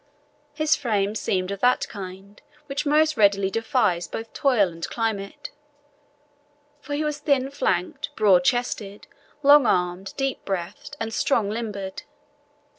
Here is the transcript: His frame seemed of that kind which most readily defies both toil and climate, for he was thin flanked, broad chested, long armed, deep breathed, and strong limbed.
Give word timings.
His 0.55 0.75
frame 0.75 1.13
seemed 1.13 1.51
of 1.51 1.59
that 1.59 1.87
kind 1.87 2.41
which 2.65 2.87
most 2.87 3.17
readily 3.17 3.51
defies 3.51 4.07
both 4.07 4.33
toil 4.33 4.69
and 4.69 4.89
climate, 4.89 5.51
for 6.79 6.95
he 6.95 7.03
was 7.03 7.19
thin 7.19 7.51
flanked, 7.51 8.09
broad 8.15 8.43
chested, 8.43 9.05
long 9.43 9.67
armed, 9.67 10.15
deep 10.17 10.43
breathed, 10.43 10.97
and 10.99 11.13
strong 11.13 11.51
limbed. 11.51 12.01